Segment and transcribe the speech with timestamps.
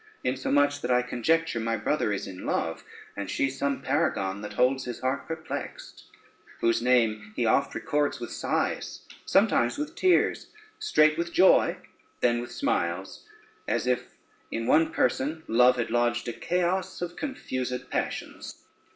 [0.23, 2.83] Insomuch that I conjecture my brother is in love,
[3.15, 6.05] and she some paragon that holds his heart perplexed,
[6.59, 10.47] whose name he oft records with sighs, sometimes with tears,
[10.79, 11.77] straight with joy,
[12.21, 13.27] then with smiles;
[13.67, 14.15] as if
[14.49, 18.55] in one person love had lodged a Chaos of confused passions.